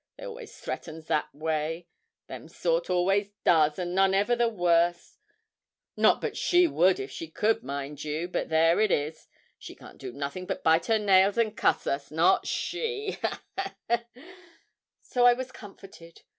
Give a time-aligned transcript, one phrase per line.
[0.17, 1.85] They always threatens that way
[2.25, 5.19] them sort always does, and none ever the worse
[5.95, 9.27] not but she would if she could, mind ye, but there it is;
[9.59, 13.75] she can't do nothing but bite her nails and cuss us not she ha, ha,
[13.87, 14.05] ha!'
[15.03, 16.23] So I was comforted.